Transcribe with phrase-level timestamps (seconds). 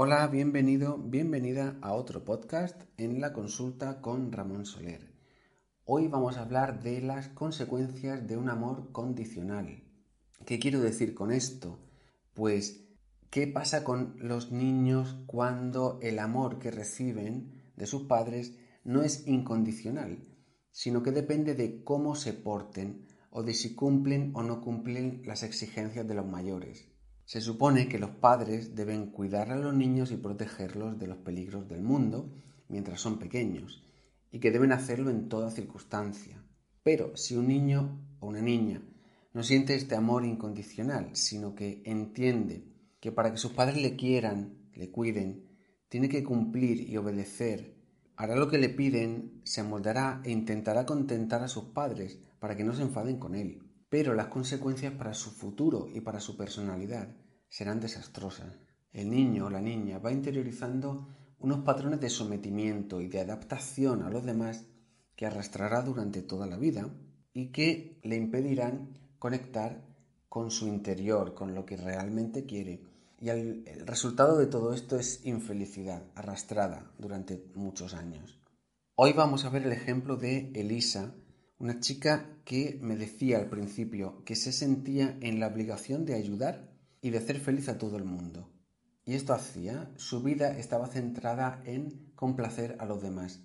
[0.00, 5.12] Hola, bienvenido, bienvenida a otro podcast en la consulta con Ramón Soler.
[5.84, 9.82] Hoy vamos a hablar de las consecuencias de un amor condicional.
[10.46, 11.80] ¿Qué quiero decir con esto?
[12.32, 12.84] Pues,
[13.28, 19.26] ¿qué pasa con los niños cuando el amor que reciben de sus padres no es
[19.26, 20.28] incondicional,
[20.70, 25.42] sino que depende de cómo se porten o de si cumplen o no cumplen las
[25.42, 26.86] exigencias de los mayores?
[27.28, 31.68] Se supone que los padres deben cuidar a los niños y protegerlos de los peligros
[31.68, 32.32] del mundo
[32.68, 33.84] mientras son pequeños,
[34.32, 36.42] y que deben hacerlo en toda circunstancia.
[36.82, 38.80] Pero si un niño o una niña
[39.34, 42.64] no siente este amor incondicional, sino que entiende
[42.98, 45.50] que para que sus padres le quieran, le cuiden,
[45.90, 47.76] tiene que cumplir y obedecer,
[48.16, 52.64] hará lo que le piden, se amoldará e intentará contentar a sus padres para que
[52.64, 57.16] no se enfaden con él pero las consecuencias para su futuro y para su personalidad
[57.48, 58.52] serán desastrosas.
[58.92, 61.08] El niño o la niña va interiorizando
[61.38, 64.66] unos patrones de sometimiento y de adaptación a los demás
[65.14, 66.88] que arrastrará durante toda la vida
[67.32, 69.84] y que le impedirán conectar
[70.28, 72.82] con su interior, con lo que realmente quiere.
[73.20, 78.38] Y el, resultado de todo esto es infelicidad arrastrada durante muchos años.
[78.94, 81.14] Hoy vamos a ver el ejemplo de Elisa,
[81.58, 86.72] una chica que me decía al principio que se sentía en la obligación de ayudar
[87.00, 88.48] y de hacer feliz a todo el mundo.
[89.04, 93.40] Y esto hacía, su vida estaba centrada en complacer a los demás,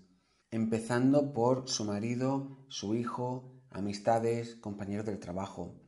[0.51, 5.81] empezando por su marido, su hijo, amistades, compañeros del trabajo.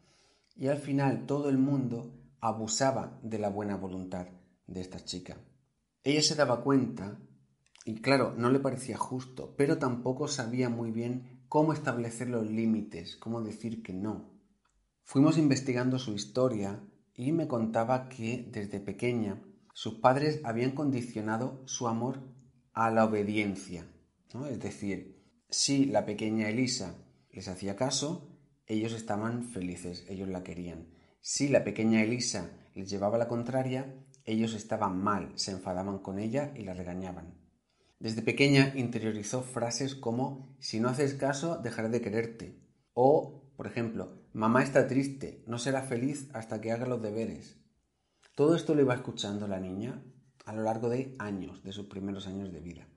[0.55, 4.27] Y al final todo el mundo abusaba de la buena voluntad
[4.65, 5.37] de esta chica.
[6.03, 7.19] Ella se daba cuenta,
[7.83, 13.15] y claro, no le parecía justo, pero tampoco sabía muy bien cómo establecer los límites,
[13.15, 14.29] cómo decir que no.
[15.05, 16.83] Fuimos investigando su historia
[17.13, 19.41] y me contaba que desde pequeña
[19.73, 22.19] sus padres habían condicionado su amor
[22.73, 23.87] a la obediencia.
[24.51, 26.93] Es decir, si la pequeña Elisa
[27.31, 30.89] les hacía caso, ellos estaban felices, ellos la querían.
[31.21, 33.95] Si la pequeña Elisa les llevaba la contraria,
[34.25, 37.44] ellos estaban mal, se enfadaban con ella y la regañaban.
[37.99, 42.59] Desde pequeña interiorizó frases como si no haces caso dejaré de quererte
[42.93, 47.57] o, por ejemplo, mamá está triste, no será feliz hasta que haga los deberes.
[48.35, 50.03] Todo esto lo iba escuchando la niña
[50.45, 52.87] a lo largo de años, de sus primeros años de vida.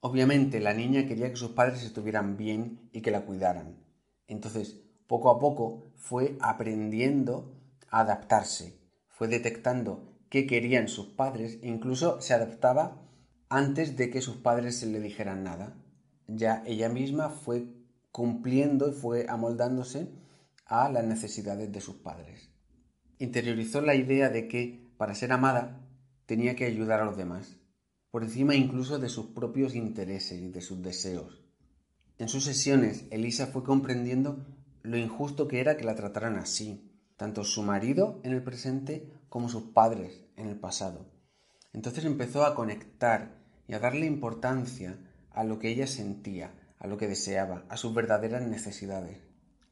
[0.00, 3.82] Obviamente la niña quería que sus padres estuvieran bien y que la cuidaran.
[4.26, 7.54] Entonces, poco a poco fue aprendiendo
[7.90, 8.78] a adaptarse,
[9.08, 13.00] fue detectando qué querían sus padres e incluso se adaptaba
[13.48, 15.76] antes de que sus padres se le dijeran nada.
[16.26, 17.66] Ya ella misma fue
[18.10, 20.08] cumpliendo y fue amoldándose
[20.66, 22.50] a las necesidades de sus padres.
[23.18, 25.80] Interiorizó la idea de que, para ser amada,
[26.26, 27.56] tenía que ayudar a los demás,
[28.10, 31.44] por encima incluso de sus propios intereses y de sus deseos.
[32.18, 34.46] En sus sesiones, Elisa fue comprendiendo
[34.82, 39.48] lo injusto que era que la trataran así, tanto su marido en el presente como
[39.48, 41.13] sus padres en el pasado.
[41.74, 43.36] Entonces empezó a conectar
[43.66, 44.96] y a darle importancia
[45.32, 49.18] a lo que ella sentía, a lo que deseaba, a sus verdaderas necesidades.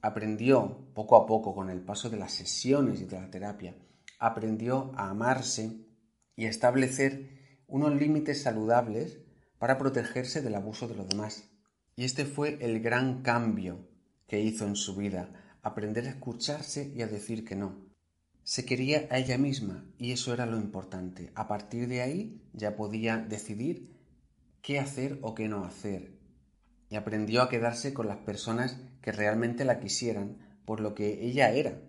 [0.02, 3.76] Aprendió poco a poco con el paso de las sesiones y de la terapia,
[4.18, 5.86] aprendió a amarse
[6.34, 9.20] y a establecer unos límites saludables
[9.58, 11.48] para protegerse del abuso de los demás.
[11.94, 13.88] Y este fue el gran cambio
[14.26, 17.91] que hizo en su vida, aprender a escucharse y a decir que no.
[18.44, 21.30] Se quería a ella misma y eso era lo importante.
[21.34, 23.92] A partir de ahí ya podía decidir
[24.62, 26.18] qué hacer o qué no hacer.
[26.90, 31.50] Y aprendió a quedarse con las personas que realmente la quisieran por lo que ella
[31.50, 31.80] era,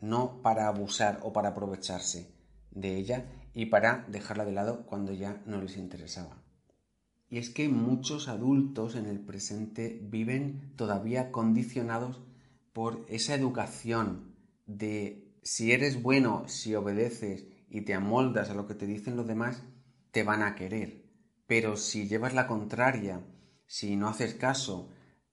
[0.00, 2.30] no para abusar o para aprovecharse
[2.70, 6.42] de ella y para dejarla de lado cuando ya no les interesaba.
[7.28, 12.20] Y es que muchos adultos en el presente viven todavía condicionados
[12.74, 14.34] por esa educación
[14.66, 19.26] de si eres bueno, si obedeces y te amoldas a lo que te dicen los
[19.26, 19.62] demás,
[20.12, 21.02] te van a querer.
[21.46, 23.20] Pero si llevas la contraria,
[23.66, 24.90] si no haces caso,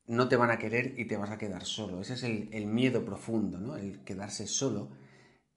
[0.07, 2.01] no te van a querer y te vas a quedar solo.
[2.01, 3.75] Ese es el, miedo profundo, ¿no?
[3.75, 4.89] El quedarse solo,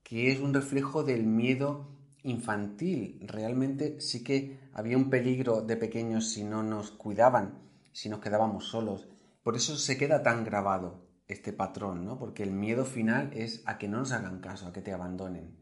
[0.03, 1.89] que es un reflejo del miedo
[2.21, 3.25] infantil.
[3.27, 7.59] Realmente sí que había un peligro de pequeños si no nos cuidaban,
[7.91, 9.07] si nos quedábamos solos.
[9.41, 12.17] Por eso se queda tan grabado este patrón, ¿no?
[12.17, 15.57] Porque el miedo final es a que no nos hagan caso, a que te abandonen.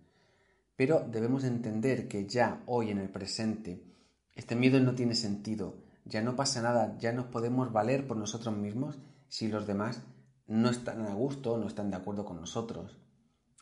[0.75, 3.83] Pero debemos entender que ya hoy en el presente
[4.35, 8.55] este miedo no tiene sentido, ya no pasa nada, ya nos podemos valer por nosotros
[8.55, 10.03] mismos si los demás
[10.47, 12.97] no están a gusto, no están de acuerdo con nosotros.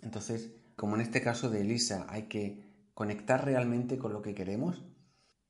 [0.01, 4.83] Entonces, como en este caso de Elisa, hay que conectar realmente con lo que queremos,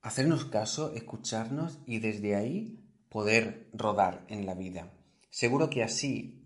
[0.02, 4.92] hacernos caso, escucharnos y desde ahí poder rodar en la vida.
[5.30, 6.39] Seguro que así,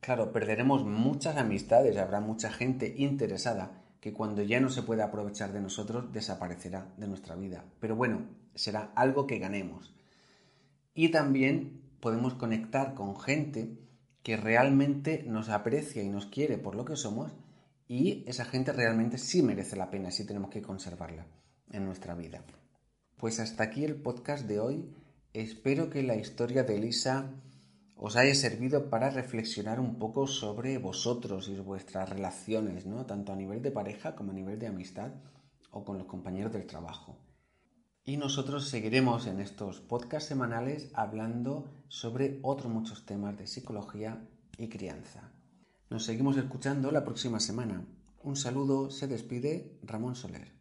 [0.00, 5.52] claro, perderemos muchas amistades, habrá mucha gente interesada que cuando ya no se pueda aprovechar
[5.52, 7.64] de nosotros desaparecerá de nuestra vida.
[7.80, 9.94] Pero bueno, será algo que ganemos.
[10.94, 13.78] Y también podemos conectar con gente
[14.22, 17.32] que realmente nos aprecia y nos quiere por lo que somos
[17.88, 21.26] y esa gente realmente sí merece la pena, sí tenemos que conservarla
[21.70, 22.44] en nuestra vida.
[23.16, 24.94] Pues hasta aquí el podcast de hoy.
[25.32, 27.30] Espero que la historia de Elisa
[27.98, 33.04] os haya servido para reflexionar un poco sobre vosotros y vuestras relaciones, ¿no?
[33.06, 35.10] Tanto a nivel de pareja como a nivel de amistad
[35.72, 37.18] o con los compañeros del trabajo.
[38.04, 44.68] Y nosotros seguiremos en estos podcasts semanales hablando sobre otros muchos temas de psicología y
[44.68, 45.30] crianza.
[45.90, 47.84] Nos seguimos escuchando la próxima semana.
[48.22, 50.57] Un saludo, se despide Ramón Soler.